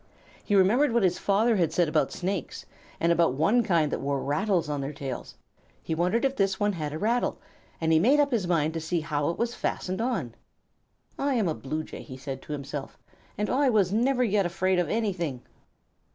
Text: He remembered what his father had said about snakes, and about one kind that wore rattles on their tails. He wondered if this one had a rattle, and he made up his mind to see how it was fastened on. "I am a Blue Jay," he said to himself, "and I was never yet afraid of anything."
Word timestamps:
He 0.43 0.55
remembered 0.55 0.93
what 0.93 1.03
his 1.03 1.19
father 1.19 1.57
had 1.57 1.71
said 1.71 1.87
about 1.87 2.11
snakes, 2.11 2.65
and 2.99 3.11
about 3.11 3.35
one 3.35 3.61
kind 3.61 3.91
that 3.91 3.99
wore 4.01 4.19
rattles 4.19 4.67
on 4.67 4.81
their 4.81 4.91
tails. 4.93 5.35
He 5.83 5.93
wondered 5.93 6.25
if 6.25 6.35
this 6.35 6.59
one 6.59 6.73
had 6.73 6.91
a 6.91 6.97
rattle, 6.97 7.39
and 7.79 7.93
he 7.93 7.99
made 7.99 8.19
up 8.19 8.31
his 8.31 8.47
mind 8.47 8.73
to 8.73 8.79
see 8.81 9.01
how 9.01 9.29
it 9.29 9.37
was 9.37 9.53
fastened 9.53 10.01
on. 10.01 10.33
"I 11.19 11.35
am 11.35 11.47
a 11.47 11.53
Blue 11.53 11.83
Jay," 11.83 12.01
he 12.01 12.17
said 12.17 12.41
to 12.41 12.51
himself, 12.53 12.97
"and 13.37 13.47
I 13.47 13.69
was 13.69 13.93
never 13.93 14.23
yet 14.23 14.47
afraid 14.47 14.79
of 14.79 14.89
anything." 14.89 15.43